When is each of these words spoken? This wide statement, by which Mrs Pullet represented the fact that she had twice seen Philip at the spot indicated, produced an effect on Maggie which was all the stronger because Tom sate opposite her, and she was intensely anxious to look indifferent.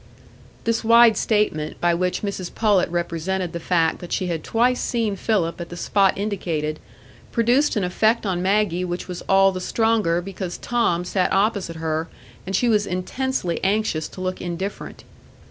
This 0.63 0.83
wide 0.83 1.15
statement, 1.15 1.79
by 1.79 1.93
which 1.93 2.23
Mrs 2.23 2.55
Pullet 2.55 2.89
represented 2.89 3.53
the 3.53 3.59
fact 3.59 3.99
that 3.99 4.11
she 4.11 4.25
had 4.25 4.43
twice 4.43 4.81
seen 4.81 5.15
Philip 5.15 5.61
at 5.61 5.69
the 5.69 5.77
spot 5.77 6.17
indicated, 6.17 6.79
produced 7.31 7.75
an 7.75 7.83
effect 7.83 8.25
on 8.25 8.41
Maggie 8.41 8.83
which 8.83 9.07
was 9.07 9.21
all 9.29 9.51
the 9.51 9.61
stronger 9.61 10.19
because 10.19 10.57
Tom 10.57 11.05
sate 11.05 11.29
opposite 11.31 11.75
her, 11.75 12.07
and 12.47 12.55
she 12.55 12.67
was 12.67 12.87
intensely 12.87 13.59
anxious 13.63 14.07
to 14.07 14.21
look 14.21 14.41
indifferent. 14.41 15.03